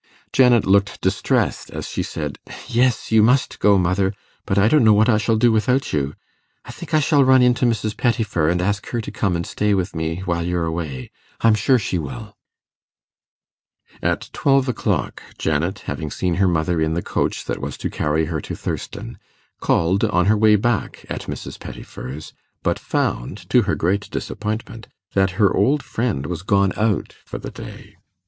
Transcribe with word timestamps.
Janet 0.33 0.65
looked 0.65 0.99
distressed 1.01 1.69
as 1.69 1.87
she 1.87 2.01
said, 2.01 2.39
'Yes, 2.65 3.11
you 3.11 3.21
must 3.21 3.59
go, 3.59 3.77
mother. 3.77 4.15
But 4.47 4.57
I 4.57 4.67
don't 4.67 4.83
know 4.83 4.95
what 4.95 5.07
I 5.09 5.19
shall 5.19 5.35
do 5.35 5.51
without 5.51 5.93
you. 5.93 6.15
I 6.65 6.71
think 6.71 6.95
I 6.95 6.99
shall 6.99 7.23
run 7.23 7.43
in 7.43 7.53
to 7.53 7.67
Mrs. 7.67 7.95
Pettifer, 7.95 8.49
and 8.49 8.63
ask 8.63 8.87
her 8.89 8.99
to 8.99 9.11
come 9.11 9.35
and 9.35 9.45
stay 9.45 9.75
with 9.75 9.95
me 9.95 10.21
while 10.21 10.41
you're 10.43 10.65
away. 10.65 11.11
I'm 11.41 11.53
sure 11.53 11.77
she 11.77 11.99
will.' 11.99 12.35
At 14.01 14.31
twelve 14.33 14.67
o'clock, 14.67 15.21
Janet, 15.37 15.83
having 15.85 16.09
seen 16.09 16.33
her 16.41 16.47
mother 16.47 16.81
in 16.81 16.95
the 16.95 17.03
coach 17.03 17.45
that 17.45 17.61
was 17.61 17.77
to 17.77 17.91
carry 17.91 18.25
her 18.25 18.41
to 18.41 18.55
Thurston, 18.55 19.19
called, 19.59 20.03
on 20.05 20.25
her 20.25 20.35
way 20.37 20.55
back, 20.55 21.05
at 21.11 21.27
Mrs. 21.27 21.59
Pettifer's, 21.59 22.33
but 22.63 22.79
found, 22.79 23.47
to 23.51 23.61
her 23.69 23.75
great 23.75 24.09
disappointment, 24.09 24.87
that 25.13 25.37
her 25.37 25.55
old 25.55 25.83
friend 25.83 26.25
was 26.25 26.41
gone 26.41 26.73
out 26.75 27.13
for 27.23 27.37
the 27.37 27.51
day. 27.51 27.97